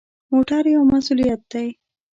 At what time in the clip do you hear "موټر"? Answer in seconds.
0.31-0.63